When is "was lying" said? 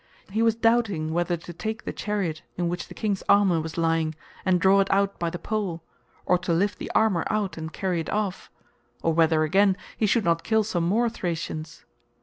3.61-4.15